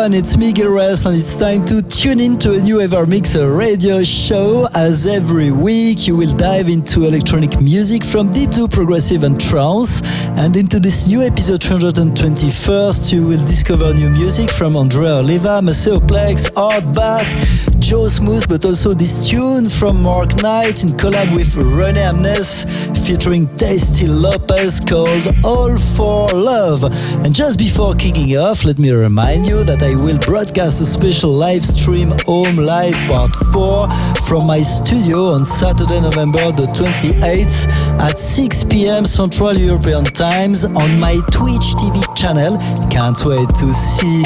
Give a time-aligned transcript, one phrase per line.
[0.00, 4.02] everyone, it's Gil Everest and it's time to tune in to a new Evermixer radio
[4.02, 4.66] show.
[4.74, 10.00] As every week, you will dive into electronic music from deep to progressive and trance.
[10.38, 15.98] And into this new episode 321st, you will discover new music from Andrea Oliva, Maceo
[15.98, 22.00] Plex, ARTBAT, Joe Smooth, but also this tune from Mark Knight in collab with Rene
[22.00, 26.84] Amesz featuring Tasty Lopez called All for Love.
[27.24, 31.30] And just before kicking off, let me remind you that I will broadcast a special
[31.30, 33.88] live stream Home Live Part 4
[34.28, 37.68] from my studio on Saturday, November the 28th
[38.00, 39.06] at 6 p.m.
[39.06, 42.56] Central European Times on my Twitch TV channel.
[42.90, 44.24] Can't wait to see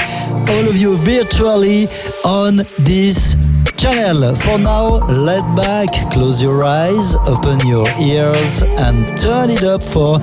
[0.48, 1.86] all of you virtually
[2.24, 3.36] on this
[3.84, 4.34] channel.
[4.34, 10.18] For now, let back, close your eyes, open your ears, and turn it up for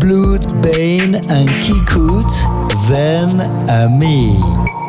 [0.00, 2.30] Blood, Bane, and Kikut,
[2.88, 3.36] then
[3.98, 4.83] me.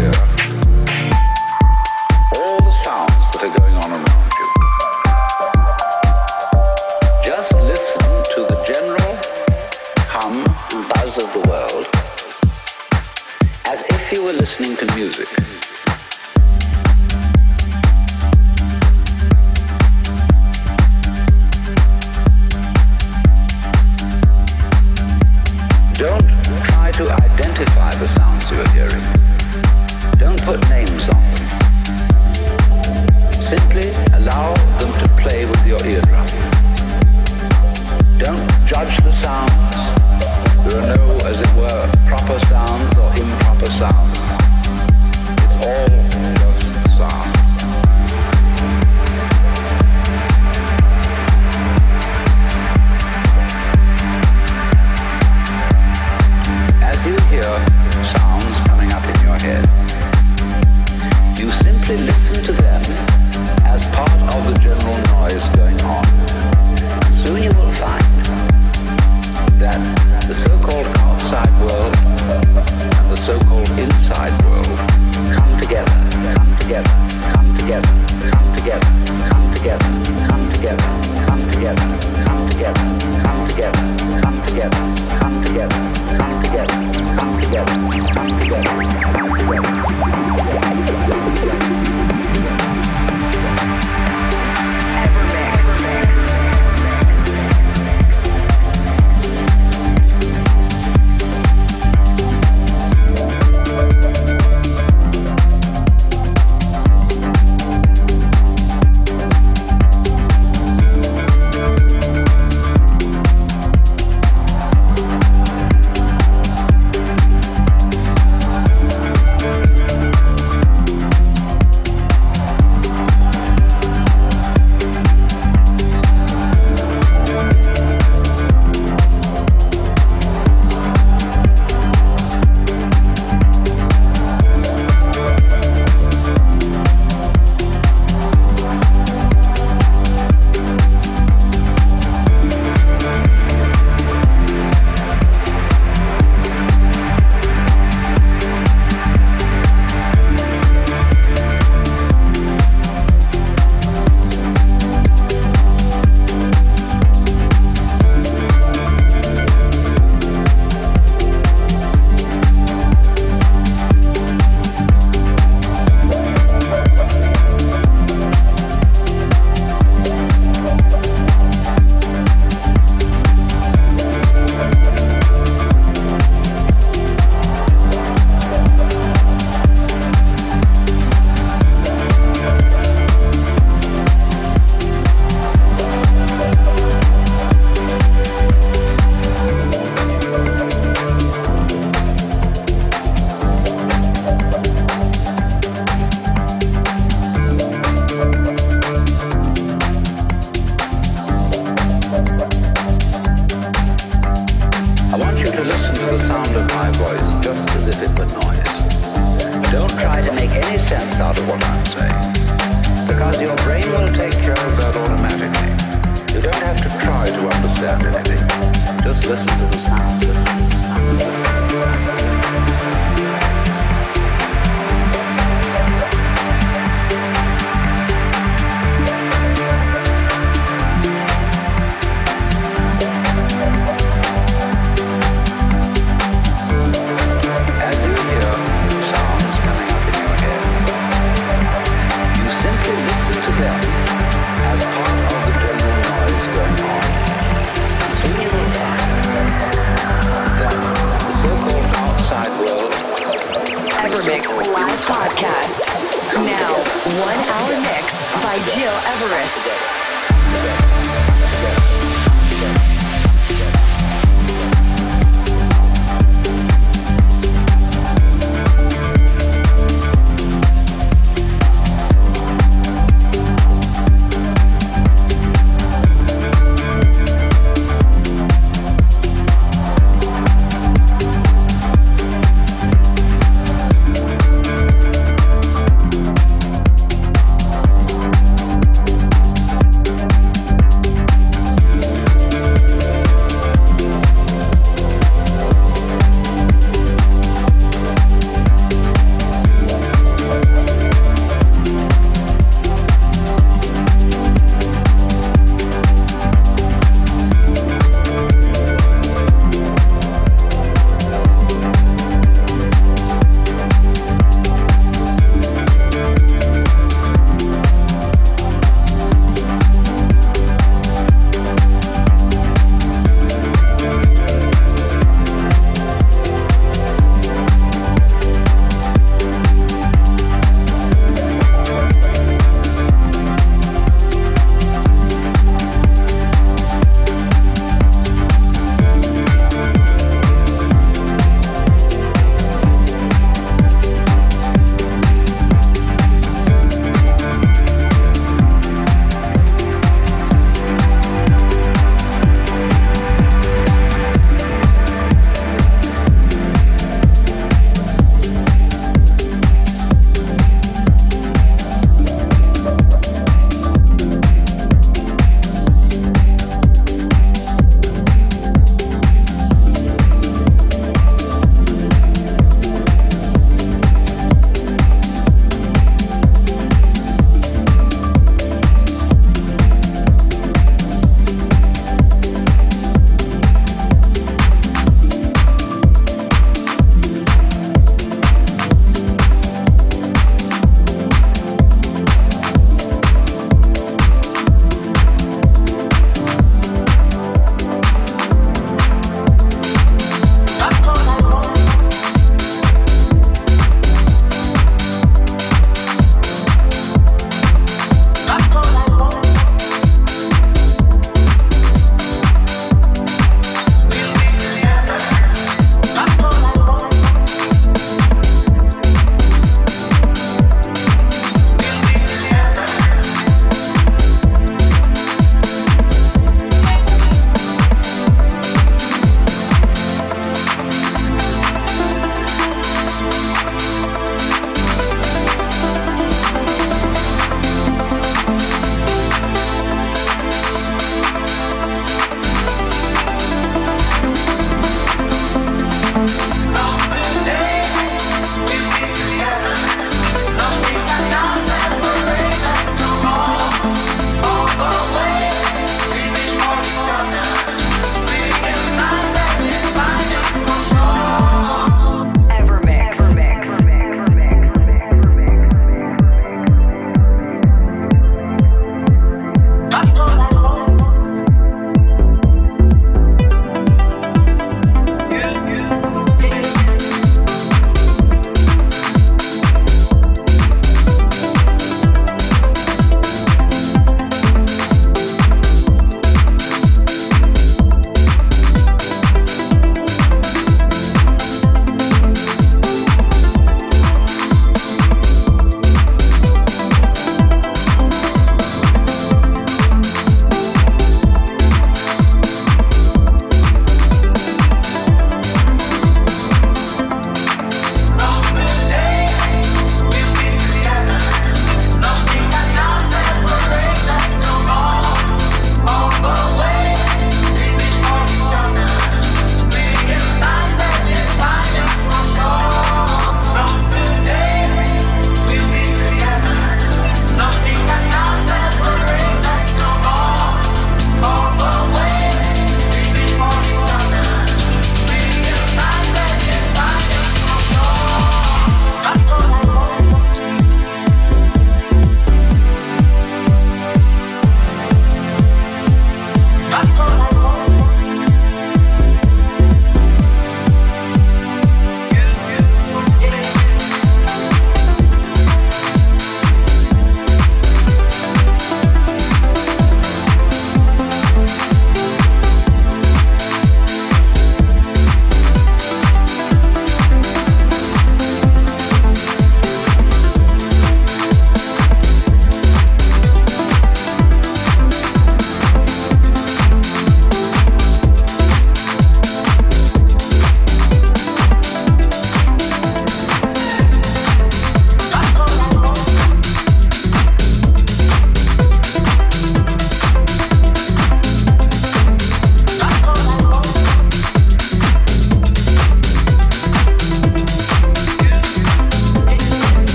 [0.00, 0.33] That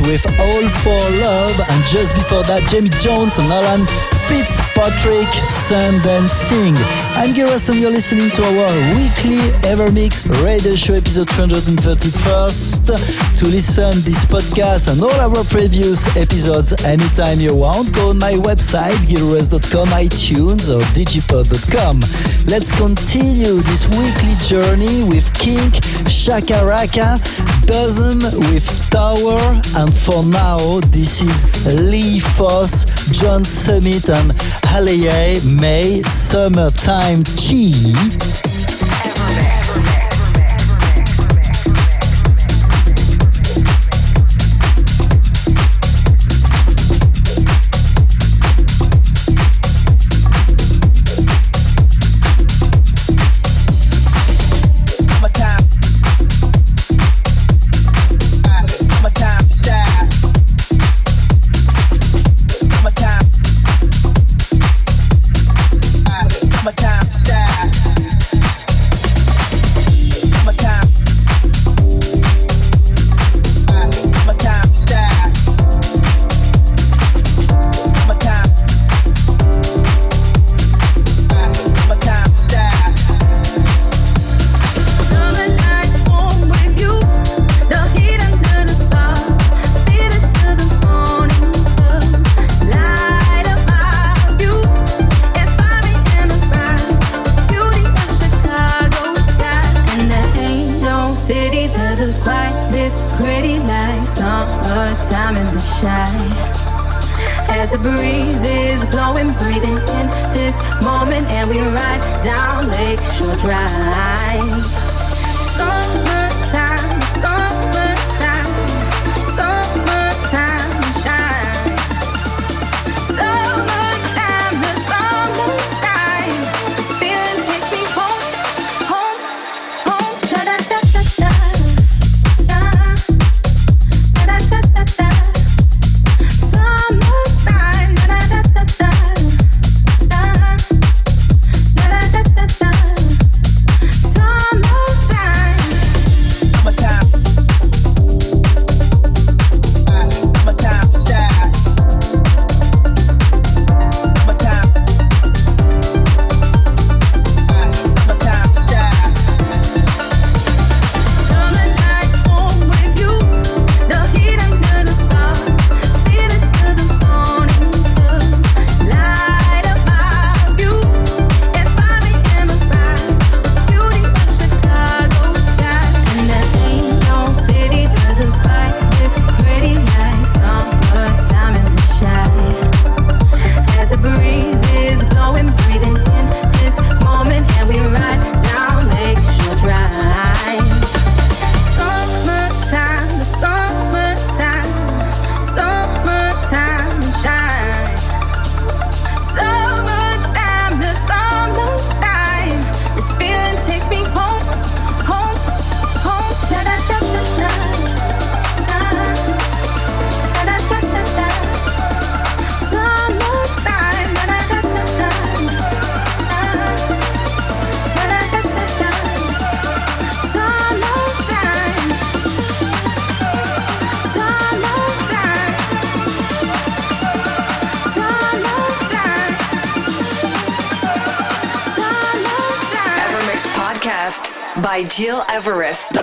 [0.00, 3.84] With All for Love, and just before that, Jamie Jones and Alan
[4.28, 6.74] Fitzpatrick, Sun and Sing.
[7.16, 13.38] I'm Gareth, and you're listening to our weekly Evermix radio show episode 331st.
[13.38, 18.34] To listen this podcast and all our previous episodes anytime you want, go on my
[18.34, 22.00] website, gilres.com, iTunes, or digipod.com.
[22.46, 25.74] Let's continue this weekly journey with Kink
[26.06, 27.18] Shakaraka.
[27.68, 28.18] Dozen
[28.50, 29.38] with Tower,
[29.76, 34.32] and for now, this is Lee Foss, John Summit, and
[34.64, 38.57] Hayley May Summertime Chi.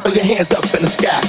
[0.06, 1.25] Throw your hands up in the sky.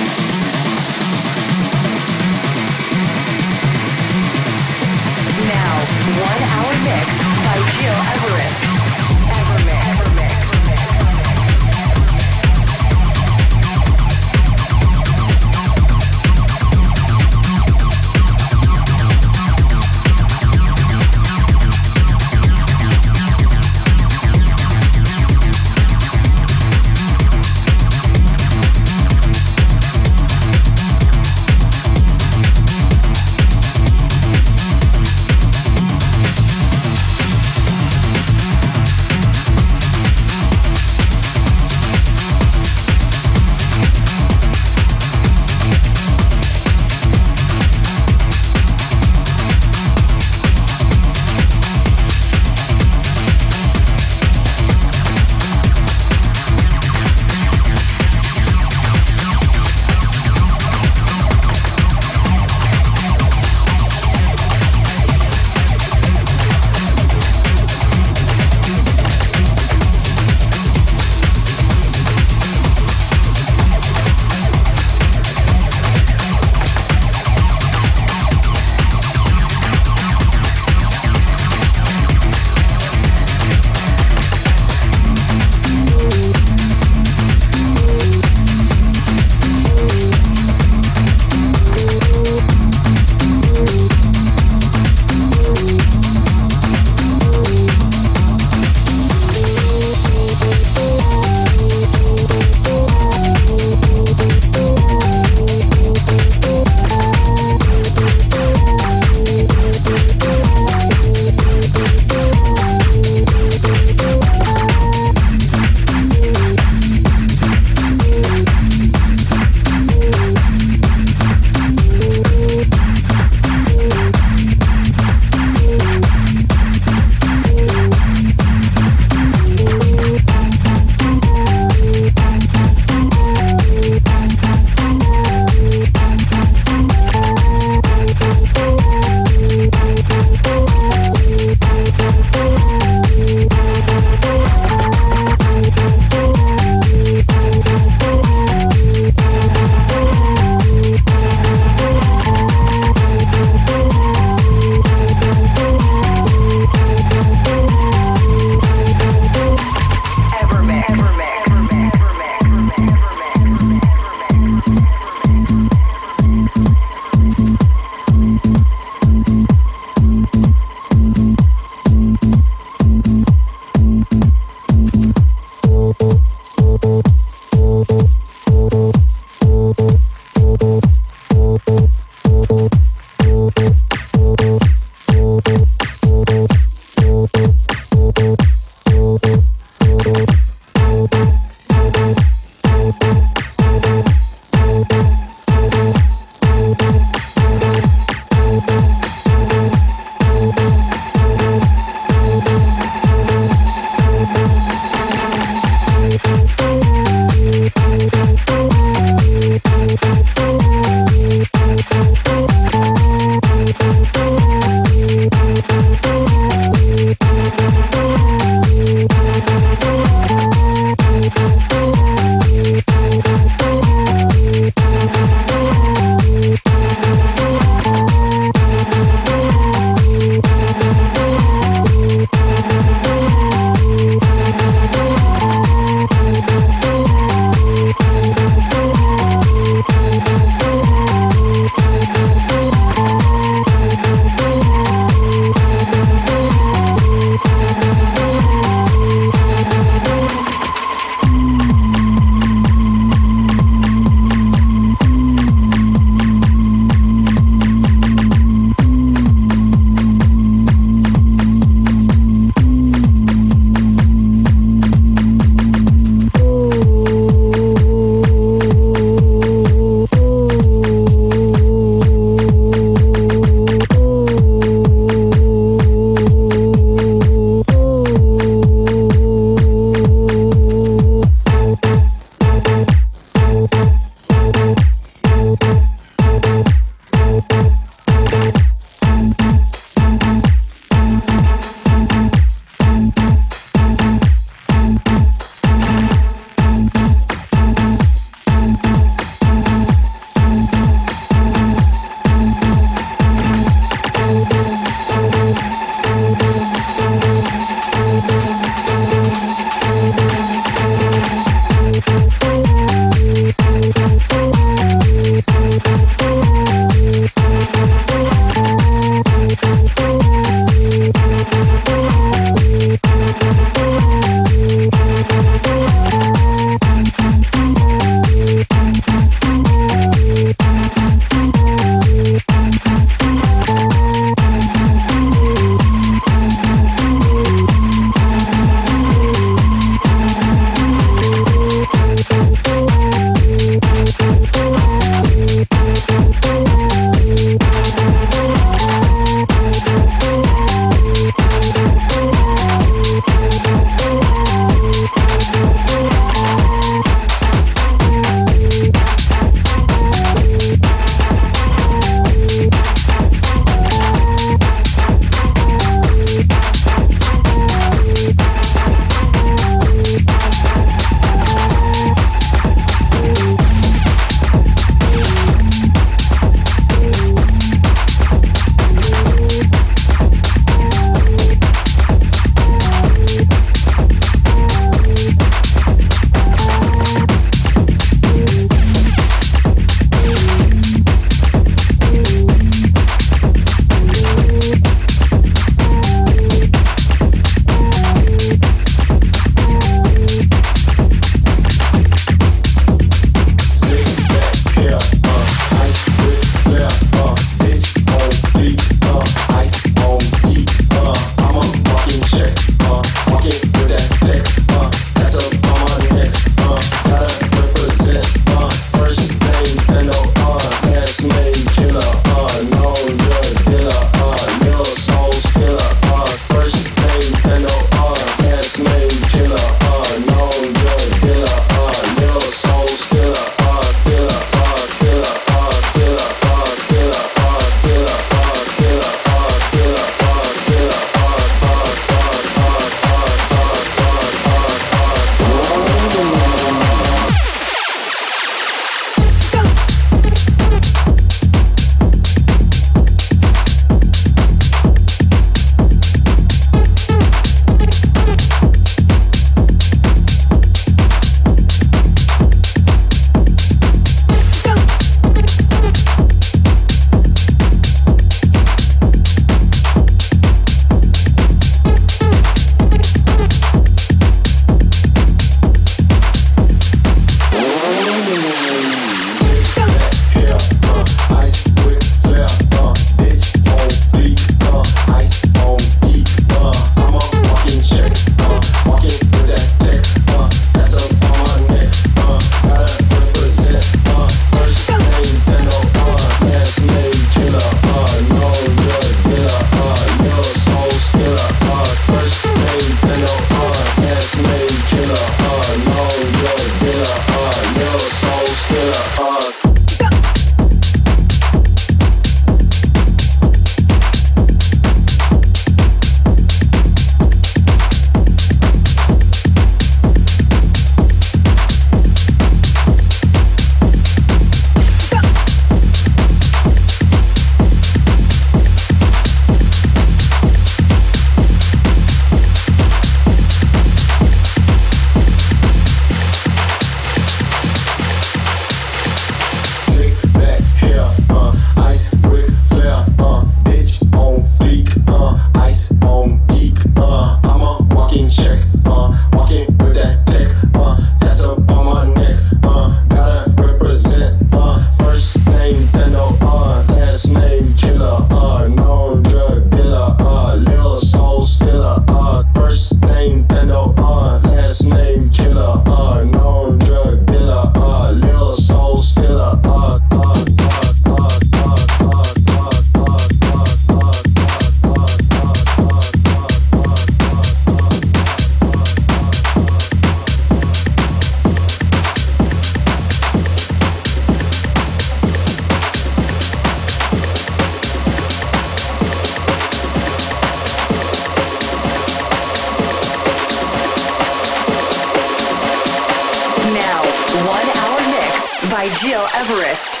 [598.81, 600.00] By Gil Everest.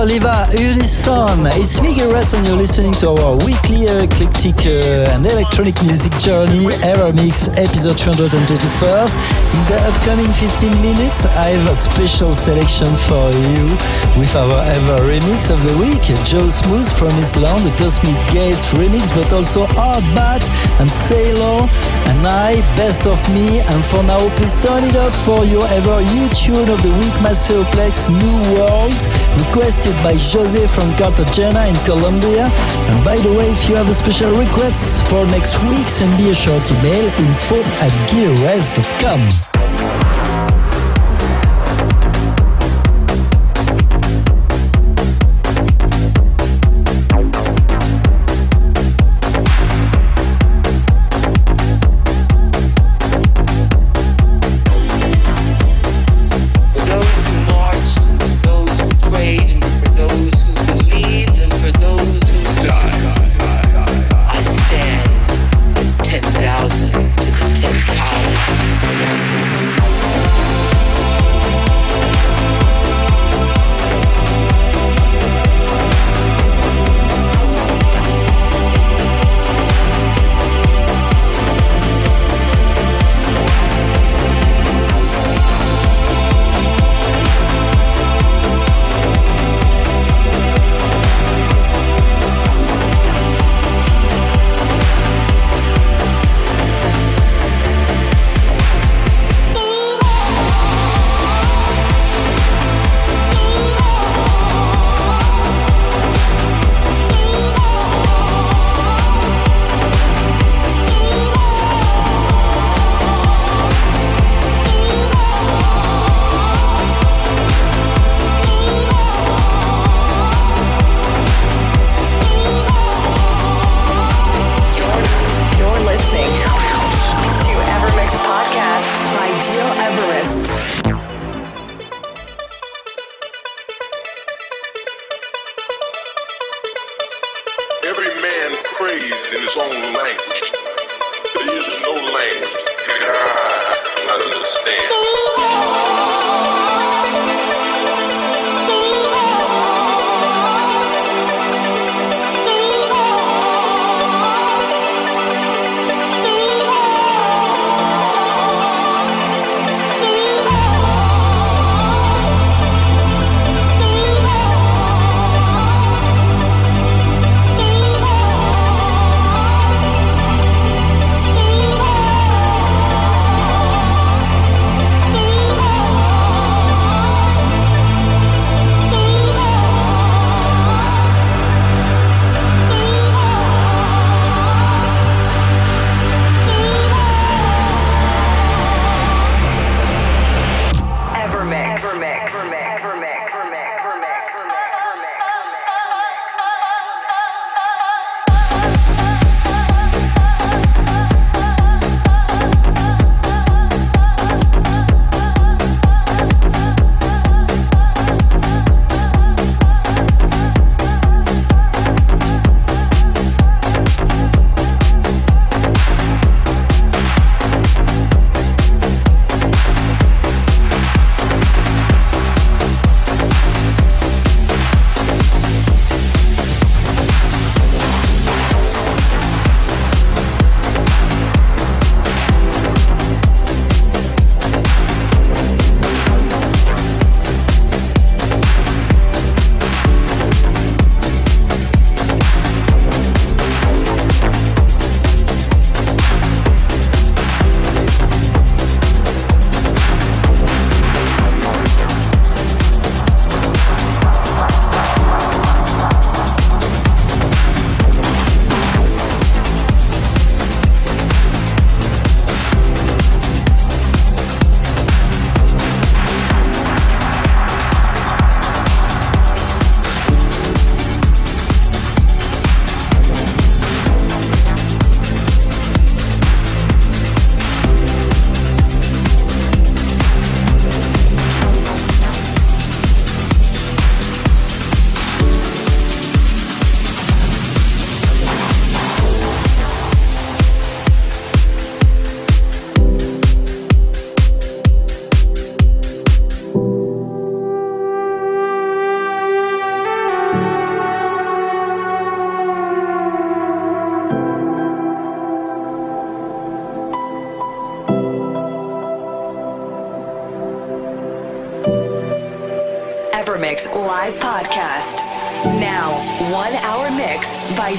[0.00, 1.44] Oliva, Unison.
[1.60, 6.72] It's Miguel Rest and you're listening to our weekly eclectic uh, and electronic music journey,
[6.80, 9.20] EverMix, episode 321st.
[9.52, 13.76] In the upcoming 15 minutes, I have a special selection for you
[14.16, 19.14] with our ever remix of the week, Joe Smooth Promised Land, the Cosmic Gates remix,
[19.14, 20.42] but also Art Bat
[20.80, 21.68] and Sailor
[22.08, 23.60] and I, Best of Me.
[23.60, 27.62] And for now, please turn it up for your ever YouTube of the week, Maceo
[27.74, 29.00] Plex New World,
[29.46, 32.48] requested by Jose from Cartagena in Colombia.
[32.88, 36.30] And by the way, if you have a special request for next week, send me
[36.30, 39.49] a short email info at gileverest.com.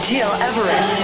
[0.01, 1.00] Gil Everest.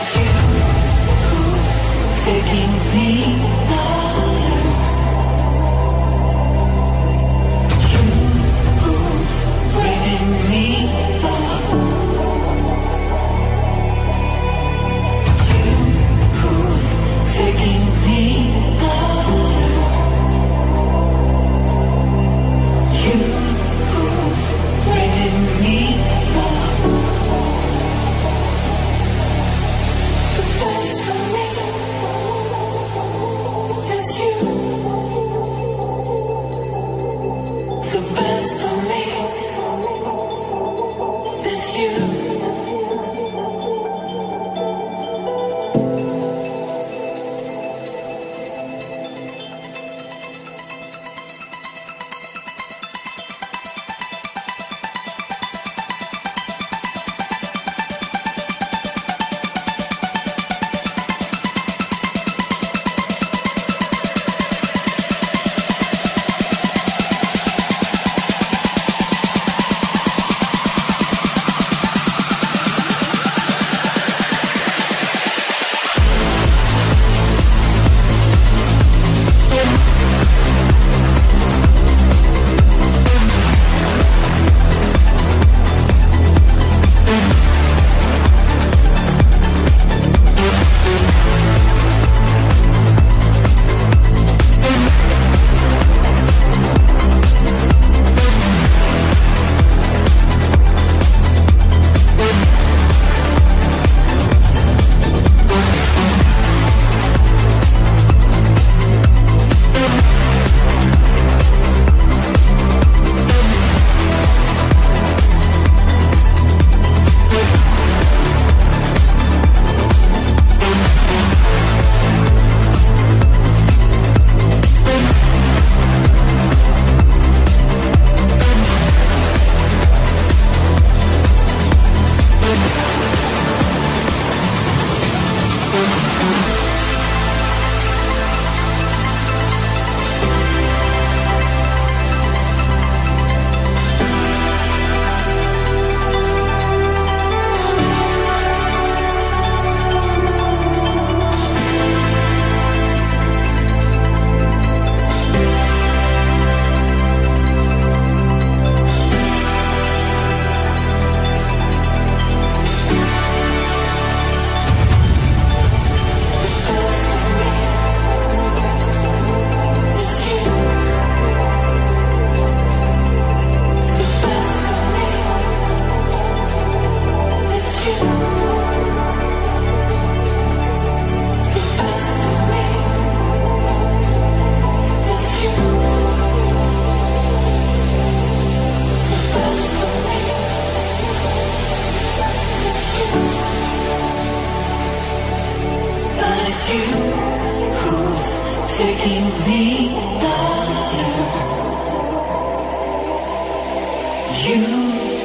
[196.70, 196.84] You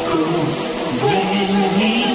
[0.07, 0.63] who's
[1.01, 2.12] bringing me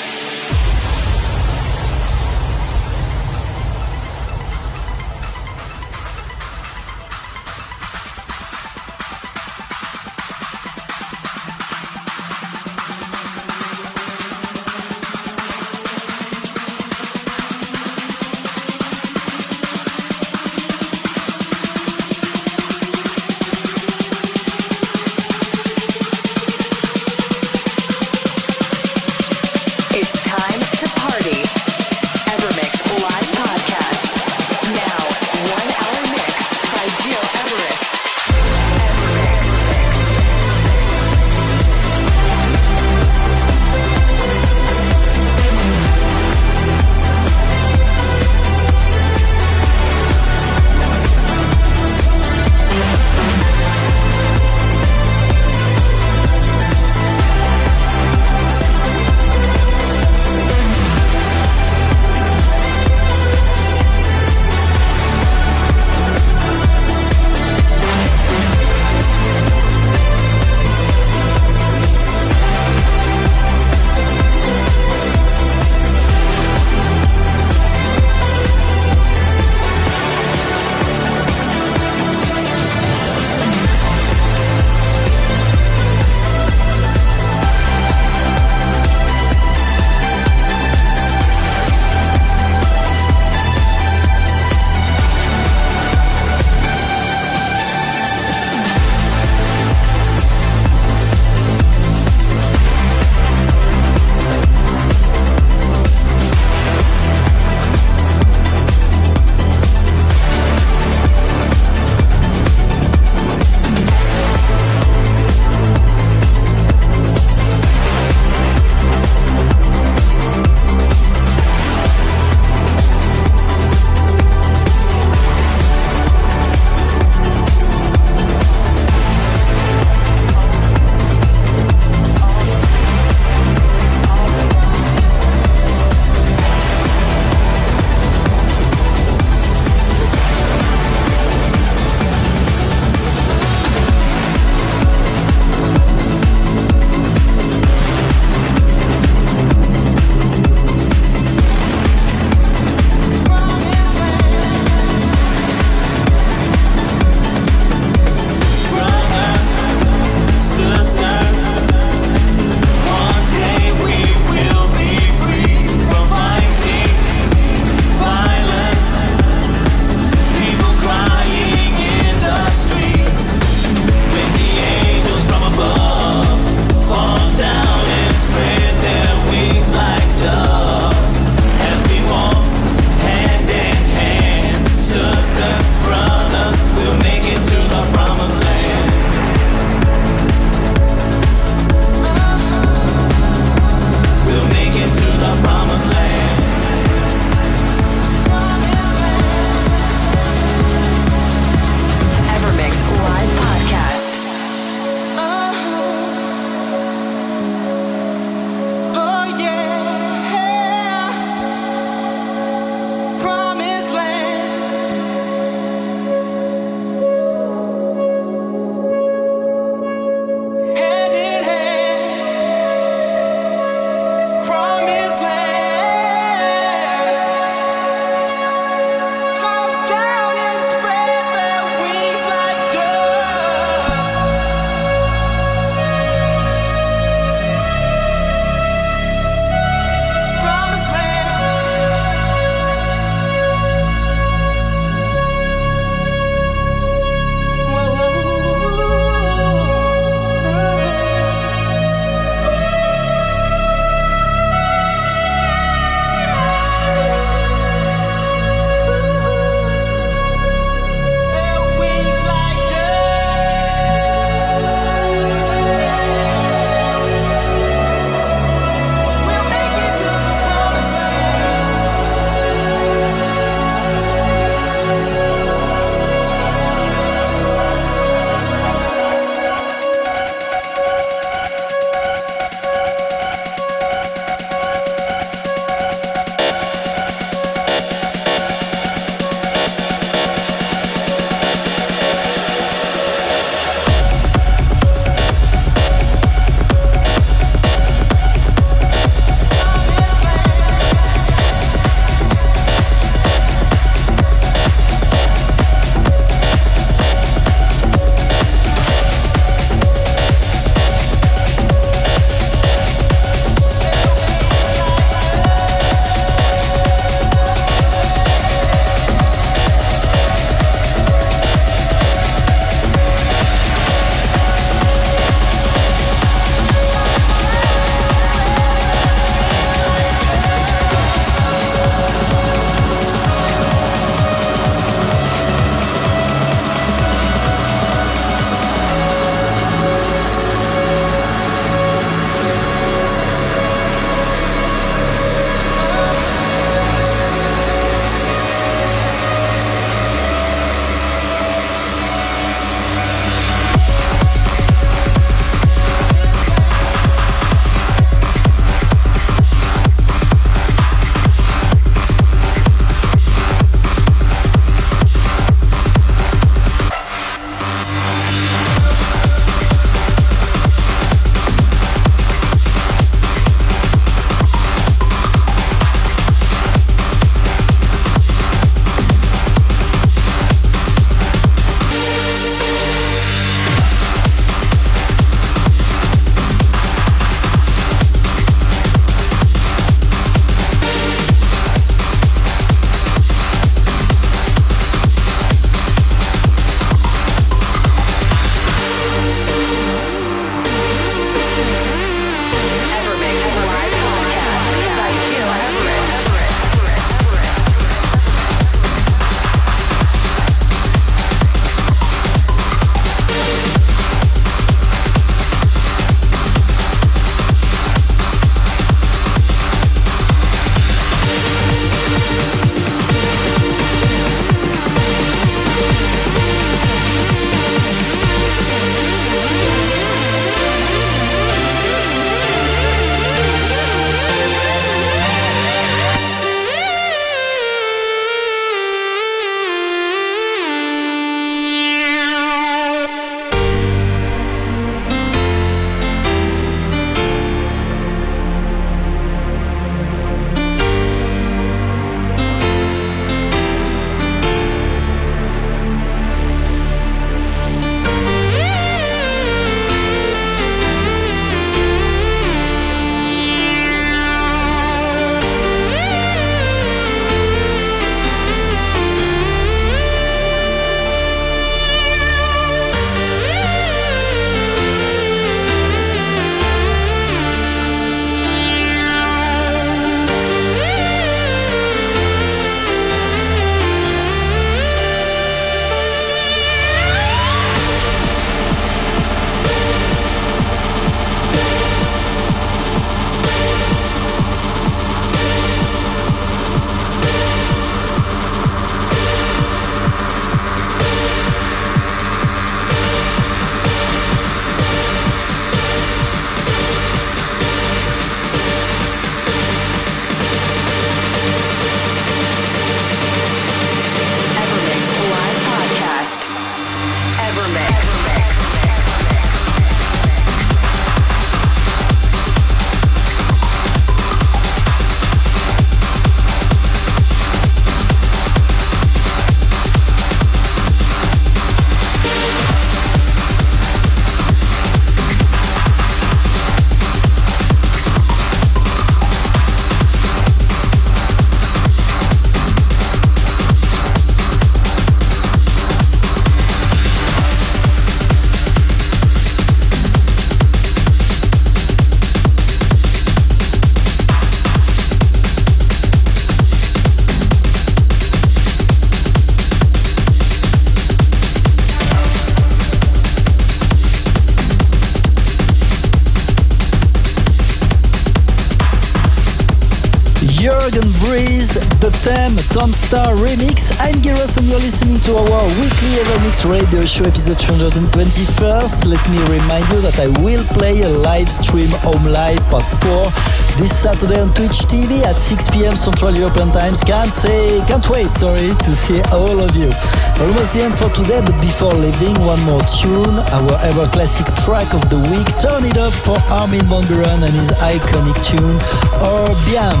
[572.74, 573.94] Tom Staar remix.
[574.02, 579.06] I'm Giros and you're listening to our weekly Evermix radio show episode 321st.
[579.06, 583.30] Let me remind you that I will play a live stream Home Live part 4
[583.78, 585.94] this Saturday on Twitch TV at 6 p.m.
[585.94, 587.04] Central European Times.
[587.04, 589.94] Can't say, can't wait, sorry, to see all of you.
[590.40, 594.92] Almost the end for today, but before leaving, one more tune, our ever classic track
[594.92, 595.46] of the week.
[595.62, 598.78] Turn it up for Armin van Buuren and his iconic tune,
[599.22, 600.00] Orbion.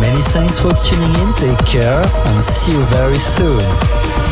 [0.00, 4.29] Many thanks for tuning in, take care, and see you very soon.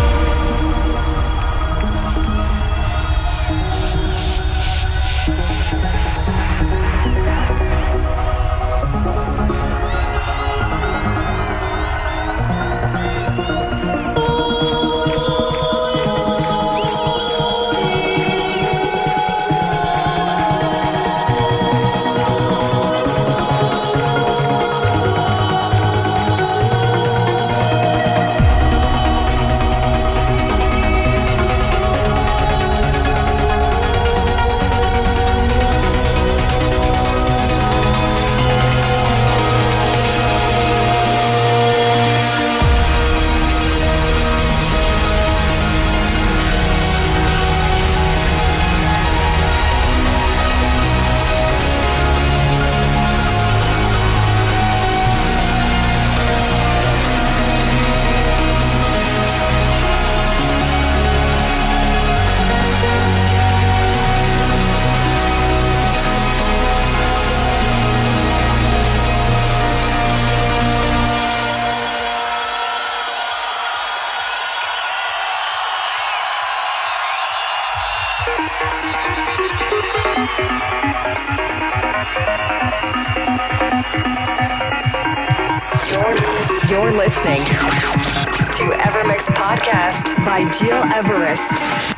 [90.61, 91.98] Gil Everest.